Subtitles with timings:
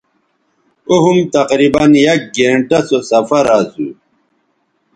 [0.87, 3.87] او ھُم تقریباً یک گھنٹہ سو سفراسو